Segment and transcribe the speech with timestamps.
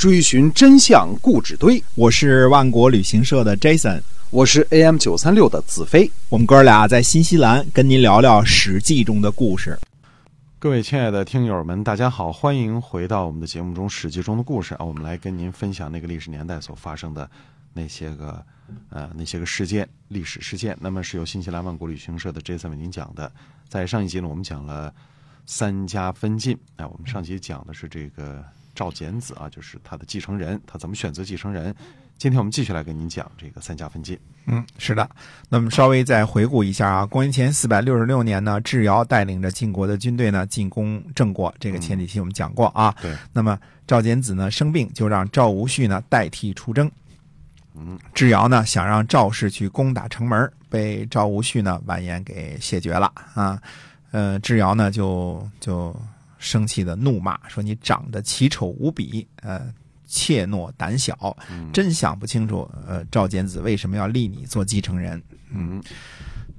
[0.00, 6.10] 追寻真相故纸堆，我是万国旅行社的 Jason，我是 AM 九三六的子飞。
[6.30, 9.78] 我们哥俩在新西兰跟您聊聊《史记》中的故事。
[10.58, 14.84] 各位亲爱的听友们，大家好，欢迎回到我们的节目中《史记》中的故事啊！
[14.86, 17.30] 我们来跟您分享那个历史年代所发生的
[17.74, 18.42] 那些个
[18.88, 20.74] 呃那些个事件、历史事件。
[20.80, 23.30] 那么是由新西兰万国旅行社的 Jason 为您讲的。
[23.68, 24.90] 在上一集呢，我们讲了
[25.44, 26.56] 三家分晋。
[26.76, 28.42] 哎，我们上集讲的是这个。
[28.74, 31.74] 赵简子啊，就是他的继承人，他怎么选择继承人？
[32.18, 34.18] 今天我们继续来跟您讲这个三家分晋。
[34.44, 35.08] 嗯，是的。
[35.48, 42.94] 那么稍微再回顾一下啊，公元前四百六十六年呢，智瑶带领着晋国的军队呢进攻郑国，这个前几期我们讲过啊。
[43.00, 43.16] 对。
[43.32, 46.90] 那么赵简子呢生病，就让赵无恤呢代替出征。
[47.74, 47.98] 嗯。
[48.12, 53.58] 智瑶呢想让赵氏去攻打城门，被赵无恤呢婉言给谢绝了啊。
[54.10, 55.96] 呃，智瑶呢就就。
[56.40, 59.72] 生气的怒骂说：“你长得奇丑无比，呃，
[60.06, 61.36] 怯懦胆小，
[61.72, 65.80] 真想不清楚，呃，赵简子为什么要立你做继承人？”嗯，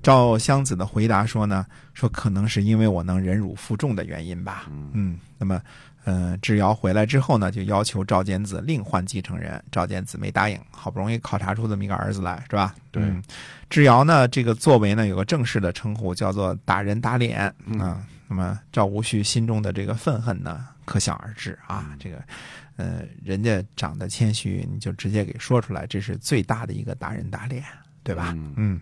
[0.02, 5.62] 赵襄子的回答说呢：“说可能是因为我能忍辱负重的原因吧。”嗯，那么，
[6.04, 10.60] 呃，智瑶回来之后呢，就要求赵简子另换继承人，赵简子没答应。
[10.72, 12.74] 好不容易考察出这么一个儿子来，是吧？
[12.90, 13.04] 对，
[13.70, 18.04] 智瑶呢，这个作为呢，有个正式的称呼，叫做打人打脸啊。
[18.28, 21.96] 那么赵无恤心中的这个愤恨呢，可想而知啊。
[22.00, 22.24] 这个，
[22.78, 27.62] 呃，人家长得谦虚，你就直接给说出来，这是最大的一个打人打脸，
[28.04, 28.36] 对吧？
[28.56, 28.80] 嗯，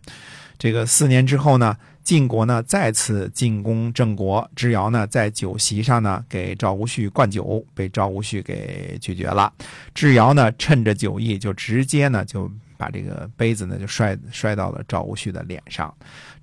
[0.57, 9.51] 这个四年之后呢，晋国呢再次进攻郑国，智瑶呢在酒席上呢给赵无恤灌酒，被赵无恤给拒绝了。
[9.93, 15.93] 智瑶呢趁着酒意，就直接呢就把这个杯子呢就摔摔到了赵无恤的脸上。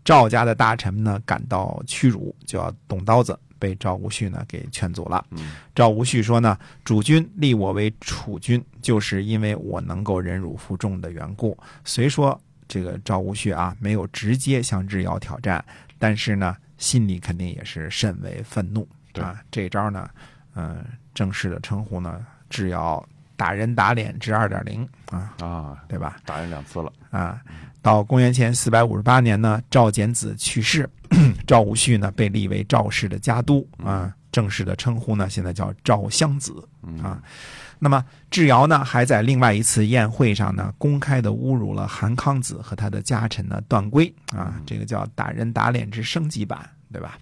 [0.04, 5.24] 赵家的大臣呢感到屈辱，就要动刀子，被赵无恤呢给劝阻了。
[5.74, 15.64] 赵无恤说呢：“主君立我为储君，就是因为我能够忍辱负重的缘故。”虽说这个赵无恤啊没有直接向智瑶挑战，
[15.98, 19.40] 但是呢心里肯定也是甚为愤怒啊。
[19.50, 20.08] 这招呢，
[20.54, 26.16] 嗯，正式的称呼呢，智瑶打人打脸之二点零啊啊，对吧？
[26.24, 27.40] 打人两次了啊。
[27.82, 30.88] 到公元前四百五十八年呢，赵简子去世，
[31.46, 36.52] 赵无恤呢被立为赵氏的家督啊，正式的称呼呢现在叫赵襄子
[37.02, 37.22] 啊。
[37.78, 47.18] 那么智瑶呢还在另外一次宴会上呢公开的侮辱了韩康子和他的家臣呢段圭啊，这个叫打人打脸之升级版，对吧？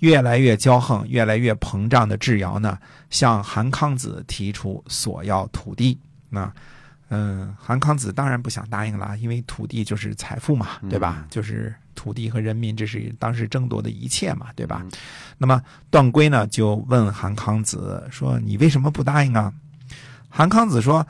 [0.00, 5.98] 越来越骄横、越来越膨胀的智瑶呢，向韩康子提出索要土地
[6.28, 6.52] 那。
[7.14, 11.26] 嗯，韩康子当然不想答应了，因为土地就是财富嘛，对吧？
[11.28, 14.84] 就是土地和人民，这是当时争夺的一切嘛，对吧？
[15.38, 19.52] 那么段圭呢，就问韩康子说：“你为什么不答应啊？”
[20.28, 21.06] 韩康子说：“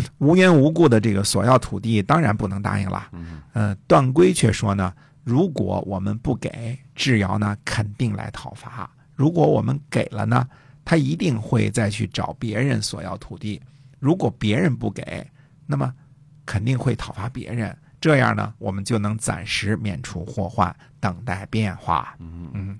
[0.16, 3.10] 无缘无故的这个索要土地，当然不能答应了。”
[3.52, 10.48] 呃，段圭却说呢：“如果我们不给，智瑶呢肯定来讨伐；如果我们给了呢，
[10.86, 13.60] 他一定会再去找别人索要土地。”
[14.00, 15.26] 如果别人不给，
[15.66, 15.92] 那么
[16.46, 17.76] 肯定会讨伐别人。
[18.04, 22.14] 这样呢，我们就能暂时免除祸患，等待变化。
[22.18, 22.76] 嗯嗯，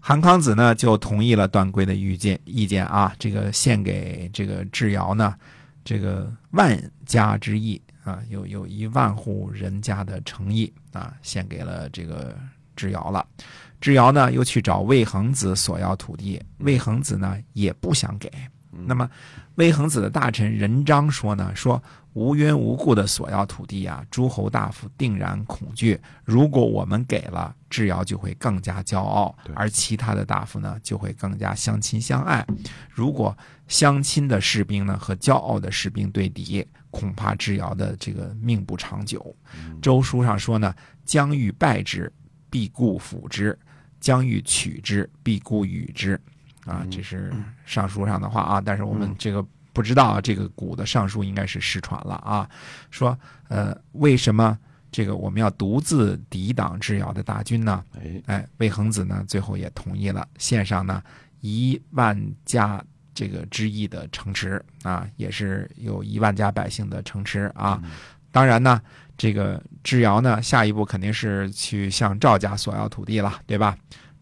[0.00, 5.32] 韩康子呢就同意了段圭的意见意见啊，这个献给这个智瑶呢，
[5.84, 12.36] 这个万家之意啊，有有一万户人家的诚意啊，献给了这个
[12.74, 13.24] 智瑶了。
[13.80, 18.28] 智瑶呢又去找魏恒子索要土地，魏恒子呢也不想给。
[18.86, 19.08] 那么，
[19.56, 21.82] 魏恒子的大臣任章说呢：“说
[22.12, 26.00] 无缘无故的索要土地啊，诸侯大夫定然恐惧。
[26.24, 32.46] 如果我们给了，智瑶就会更加骄傲，而其他的大夫呢，就会更加相亲相爱。
[32.90, 33.36] 如果
[33.68, 39.34] 相亲的士兵呢和骄傲的士兵对敌，恐怕智瑶的这个命不长久。”
[39.82, 42.12] 周书上说呢：“将欲败之，
[42.48, 43.52] 必固辅之；
[44.00, 46.18] 将欲取之，必固与之。”
[46.66, 47.32] 啊，这是
[47.64, 52.48] 尚书上的话啊，但是我们这个不知道这个古的尚书应该是失传了啊。
[52.90, 53.18] 说
[53.48, 54.58] 呃，为什么
[54.90, 57.84] 这个我们要独自抵挡智瑶的大军呢？
[57.94, 61.02] 哎哎，魏恒子呢最后也同意了，献上呢
[61.40, 62.82] 一万家
[63.14, 67.80] 这个之邑的城池啊，也是有一万家百姓的城池啊。
[68.32, 68.80] 当然呢，
[69.16, 73.76] 这个智瑶呢下一步肯定是去向赵家索要土地了，对吧？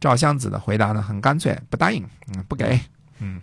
[0.05, 2.79] 赵襄子的回答呢很干脆，不答应，嗯，不给，
[3.21, 3.41] 嗯。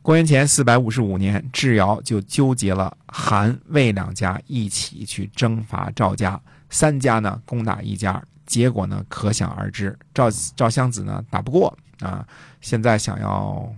[0.00, 6.40] 公元前四百五十五年，智瑶就纠结了韩、魏两家一起去征伐赵家，
[6.70, 9.98] 三家呢攻打一家，结果呢可想而知。
[10.14, 12.24] 赵赵襄子呢打不过啊，
[12.60, 13.68] 现在想要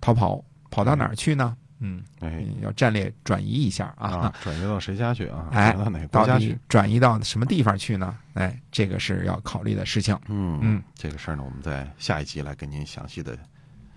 [0.00, 0.40] 逃跑，
[0.70, 1.56] 跑到哪儿去呢？
[1.56, 1.67] 嗯，
[2.20, 4.08] 哎要战略转移一下啊。
[4.08, 5.48] 啊，转移到谁家去啊？
[5.52, 6.58] 哎到哪国家去？
[6.68, 8.16] 转移到什么地方去呢？
[8.34, 10.18] 哎，这个是要考虑的事情。
[10.26, 13.38] 嗯嗯，这个事儿呢，我们在下一集来跟您详细的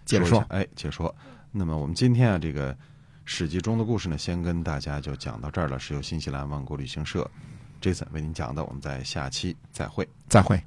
[0.05, 1.13] 解说，哎，解说。
[1.51, 2.73] 那么我们今天啊，这个
[3.25, 7.29] 《史记》中的故事呢，先跟大家就讲到这儿了，是由新西兰万国旅行社
[7.81, 10.07] Jason 为您讲的，我们在下期再会。
[10.29, 10.61] 再会。